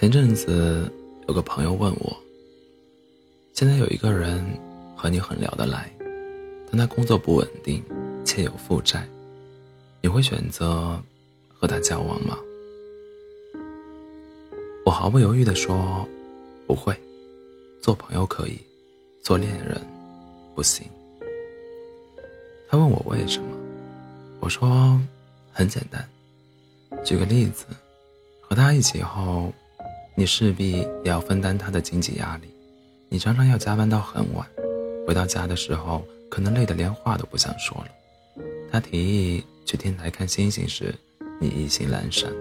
[0.00, 0.88] 前阵子
[1.26, 2.16] 有个朋友问我，
[3.52, 4.46] 现在有一个人
[4.94, 5.92] 和你很聊得来，
[6.70, 7.82] 但他工作不稳定，
[8.24, 9.04] 且有负债，
[10.00, 11.02] 你会选择
[11.52, 12.38] 和他交往吗？
[14.84, 16.06] 我毫不犹豫地说，
[16.64, 16.96] 不会，
[17.82, 18.56] 做朋友可以，
[19.20, 19.84] 做恋人
[20.54, 20.86] 不行。
[22.68, 23.48] 他问我为什么，
[24.38, 24.96] 我说
[25.50, 26.08] 很简单，
[27.04, 27.66] 举个例子，
[28.40, 29.52] 和他一起后。
[30.18, 32.48] 你势必也要分担他的经济压力，
[33.08, 34.44] 你常常要加班到很晚，
[35.06, 37.86] 回到家的时候可能累得连话都不想说了。
[38.68, 40.92] 他提议去天台看星星时，
[41.40, 42.32] 你意兴阑珊，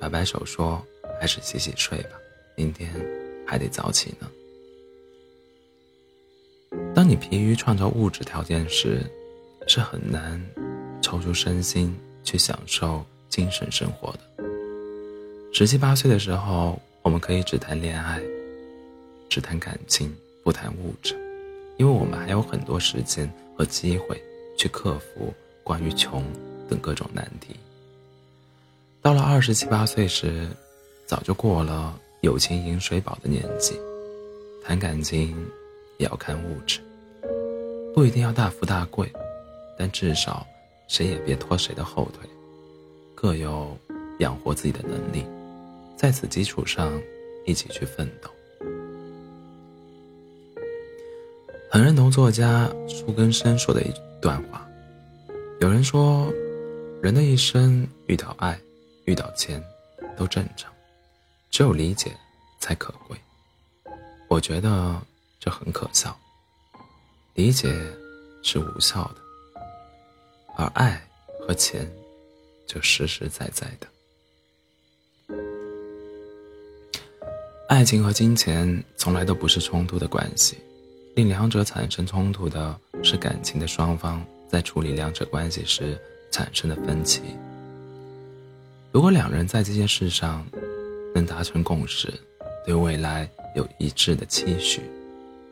[0.00, 0.84] 摆摆手说
[1.20, 2.18] ：“还是洗洗睡吧，
[2.56, 2.92] 明天
[3.46, 4.28] 还得早起呢。”
[6.96, 9.08] 当你疲于创造物质条件时，
[9.68, 10.44] 是很难
[11.00, 14.18] 抽出身心去享受精神生活的。
[15.52, 16.76] 十七八岁的时候。
[17.04, 18.18] 我们可以只谈恋爱，
[19.28, 20.10] 只谈感情，
[20.42, 21.14] 不谈物质，
[21.76, 24.20] 因为我们还有很多时间和机会
[24.56, 25.32] 去克服
[25.62, 26.24] 关于穷
[26.66, 27.54] 等各种难题。
[29.02, 30.48] 到了二十七八岁时，
[31.04, 33.78] 早就过了有钱饮水饱的年纪，
[34.64, 35.36] 谈感情
[35.98, 36.80] 也要看物质，
[37.94, 39.12] 不一定要大富大贵，
[39.78, 40.44] 但至少
[40.88, 42.26] 谁也别拖谁的后腿，
[43.14, 43.76] 各有
[44.20, 45.22] 养活自己的能力。
[45.96, 47.00] 在此基础上，
[47.46, 48.30] 一起去奋斗。
[51.70, 54.64] 很认同作家苏根生说的一段话：
[55.60, 56.32] 有人说，
[57.02, 58.58] 人的一生遇到爱、
[59.06, 59.62] 遇到钱
[60.16, 60.72] 都正常，
[61.50, 62.12] 只有理解
[62.60, 63.16] 才可贵。
[64.28, 65.00] 我觉得
[65.40, 66.16] 这很可笑。
[67.34, 67.74] 理解
[68.44, 69.16] 是无效的，
[70.56, 71.02] 而爱
[71.40, 71.90] 和钱
[72.68, 73.88] 就实实在在的。
[77.74, 80.58] 爱情和金钱从来都不是冲突的关系，
[81.16, 86.00] 令两者产生冲突的是感情的双方在处理两者关系时
[86.30, 87.20] 产生的分歧。
[88.92, 90.46] 如果两人在这件事上
[91.16, 92.14] 能达成共识，
[92.64, 94.80] 对未来有一致的期许，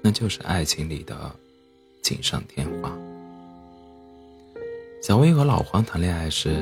[0.00, 1.34] 那就是爱情里的
[2.02, 2.96] 锦上添花。
[5.02, 6.54] 小薇和老黄谈恋爱时，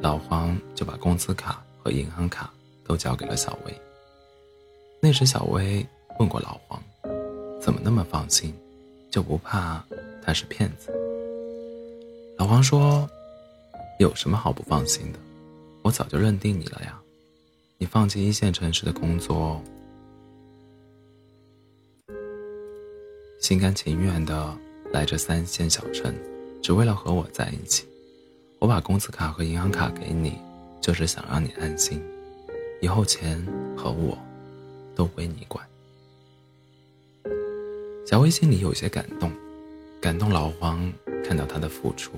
[0.00, 2.48] 老黄就把工资卡和银行卡
[2.86, 3.74] 都交给了小薇。
[5.08, 5.86] 那时，小薇
[6.18, 6.78] 问过老黄
[7.62, 8.52] ：“怎么那么放心，
[9.10, 9.82] 就不怕
[10.22, 10.92] 他是骗子？”
[12.36, 13.08] 老黄说
[13.98, 15.18] ：“有什么好不放心的？
[15.80, 17.00] 我早就认定你了呀！
[17.78, 19.58] 你放弃一线城市的工作，
[23.40, 24.54] 心甘情愿的
[24.92, 26.14] 来这三线小城，
[26.62, 27.86] 只为了和我在一起。
[28.58, 30.36] 我把工资卡和银行卡给你，
[30.82, 31.98] 就是想让你安心，
[32.82, 33.42] 以后钱
[33.74, 34.14] 和我。”
[34.98, 35.64] 都归你管。
[38.04, 39.30] 小薇心里有些感动，
[40.00, 40.92] 感动老黄
[41.24, 42.14] 看到她的付出，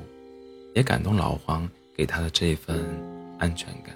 [0.75, 2.83] 也感动老黄给她的这份
[3.39, 3.95] 安全感。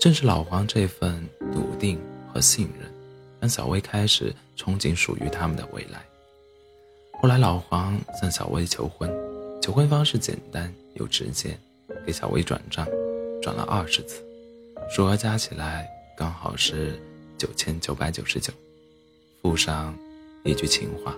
[0.00, 2.90] 正是老黄这份笃定和信任，
[3.38, 6.04] 让小薇开始憧憬属于他们的未来。
[7.20, 9.08] 后来，老黄向小薇求婚，
[9.62, 11.56] 求婚方式简单又直接，
[12.04, 12.84] 给小薇转账，
[13.40, 14.24] 转了二十次，
[14.90, 17.00] 数额加起来刚好是。
[17.40, 18.52] 九千九百九十九，
[19.40, 19.96] 附上
[20.44, 21.16] 一句情话：“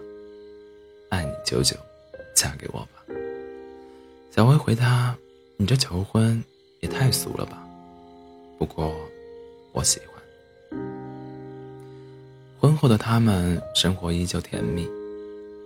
[1.10, 1.74] 爱你久久，
[2.32, 3.04] 嫁给我吧。”
[4.30, 5.16] 小薇回他
[5.58, 6.40] ：“你这求婚
[6.78, 7.60] 也太俗了吧？
[8.56, 8.94] 不过
[9.72, 10.78] 我喜欢。”
[12.60, 14.88] 婚后的他们生活依旧甜蜜，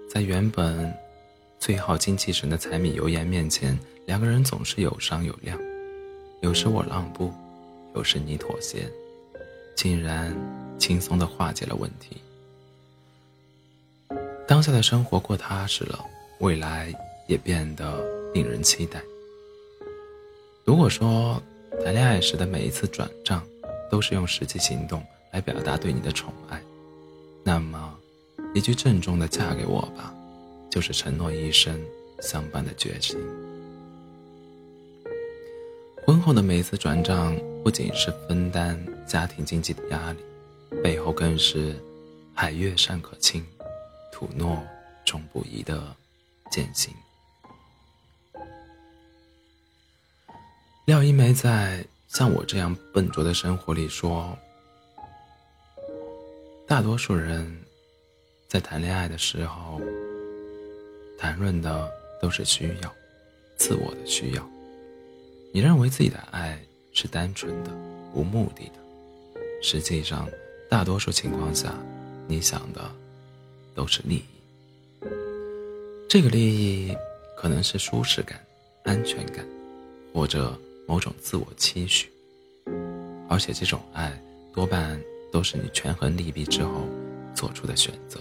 [0.09, 0.91] 在原本
[1.59, 5.61] 最耗精气神的柴米油盐面前，两个人总是有商有量。
[6.41, 7.31] 有时我让步，
[7.94, 8.91] 有时你妥协。
[9.76, 10.34] 竟然
[10.78, 12.16] 轻松的化解了问题。
[14.48, 16.04] 当下的生活过踏实了，
[16.38, 16.92] 未来
[17.26, 19.03] 也变得令人期待。
[20.64, 21.40] 如果说
[21.84, 23.44] 谈恋爱时的每一次转账
[23.90, 26.61] 都是用实际行动来表达对你的宠爱，
[27.44, 27.96] 那么
[28.55, 30.14] 一句郑重的“嫁给我吧”，
[30.70, 31.78] 就是承诺一生
[32.20, 33.19] 相伴的决心。
[36.05, 40.19] 婚后的每一次转账，不仅是分担家庭经济的压力，
[40.82, 41.76] 背后更是
[42.35, 43.44] “海月山可亲，
[44.12, 44.62] 土诺
[45.05, 45.94] 终不移”的
[46.50, 46.93] 艰辛。
[50.85, 54.37] 廖一梅在像我这样笨拙的生活里说
[56.67, 57.61] ：“大多数人
[58.49, 59.81] 在谈恋爱的时候，
[61.19, 62.94] 谈论的都是需要，
[63.56, 64.49] 自我的需要。”
[65.52, 66.61] 你认为自己的爱
[66.93, 67.70] 是单纯的、
[68.12, 68.86] 无目的的，
[69.62, 70.29] 实际上，
[70.70, 71.75] 大多数情况下，
[72.29, 72.91] 你想的
[73.75, 74.25] 都是利益。
[76.08, 76.97] 这个利益
[77.37, 78.41] 可能是舒适感、
[78.85, 79.44] 安全感，
[80.14, 80.56] 或者
[80.87, 82.08] 某种自我期许。
[83.29, 84.12] 而且，这种爱
[84.55, 85.00] 多半
[85.32, 86.87] 都是你权衡利弊之后
[87.35, 88.20] 做出的选择。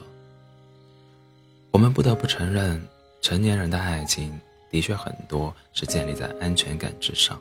[1.72, 2.81] 我们不得不承认，
[3.22, 4.40] 成年人的爱情
[4.72, 7.40] 的确很多是建立在安全感之上。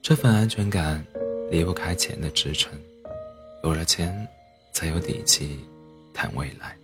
[0.00, 1.04] 这份安全感
[1.50, 2.72] 离不开钱的支撑，
[3.64, 4.26] 有了钱，
[4.72, 5.58] 才有底气
[6.12, 6.76] 谈未来。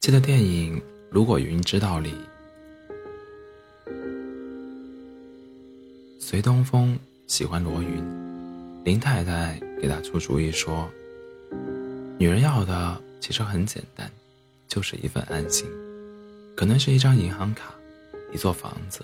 [0.00, 0.78] 记得电影
[1.10, 2.12] 《如果云知道》里，
[6.18, 8.04] 随东风喜欢罗云，
[8.84, 10.90] 林太太给他出主意说
[12.18, 14.10] ：“女人要的其实很简单，
[14.66, 15.66] 就是一份安心。”
[16.56, 17.74] 可能是一张银行卡，
[18.34, 19.00] 一座房子，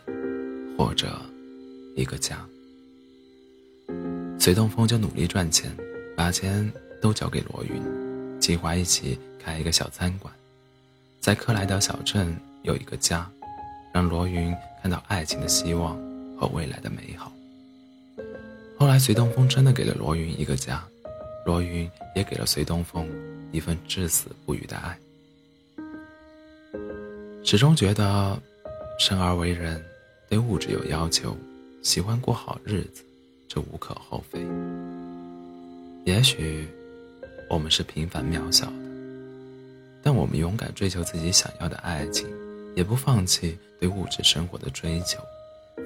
[0.76, 1.22] 或者
[1.94, 2.44] 一个家。
[4.40, 5.70] 隋东风就努力赚钱，
[6.16, 7.80] 把钱都交给罗云，
[8.40, 10.34] 计划一起开一个小餐馆，
[11.20, 13.30] 在克莱德小镇有一个家，
[13.94, 15.96] 让罗云看到爱情的希望
[16.36, 17.32] 和未来的美好。
[18.76, 20.82] 后来，隋东风真的给了罗云一个家，
[21.46, 23.06] 罗云也给了隋东风
[23.52, 24.98] 一份至死不渝的爱。
[27.44, 28.40] 始终觉得，
[29.00, 29.82] 生而为人，
[30.28, 31.34] 对物质有要求，
[31.80, 33.02] 喜欢过好日子，
[33.48, 34.38] 这无可厚非。
[36.04, 36.68] 也许，
[37.48, 38.72] 我们是平凡渺小的，
[40.02, 42.28] 但我们勇敢追求自己想要的爱情，
[42.76, 45.18] 也不放弃对物质生活的追求，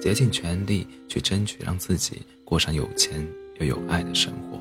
[0.01, 3.25] 竭尽全力去争取让自己过上有钱
[3.61, 4.59] 又有爱的生活，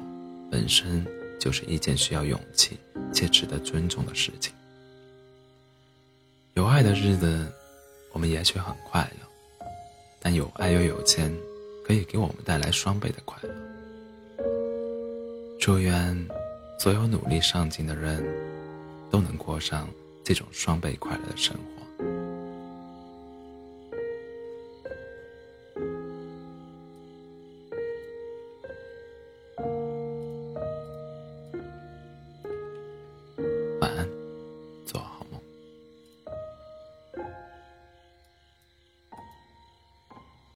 [0.48, 1.04] 本身
[1.40, 2.78] 就是一件需要勇气
[3.12, 4.54] 且值得尊重的事情。
[6.54, 7.50] 有爱的日子，
[8.14, 9.66] 我们也许很快乐，
[10.20, 11.30] 但有爱又有钱，
[11.84, 13.52] 可以给我们带来双倍的快乐。
[15.60, 16.16] 祝愿
[16.78, 18.24] 所有努力上进的人，
[19.10, 19.88] 都能过上
[20.22, 21.93] 这种双倍快乐的生活。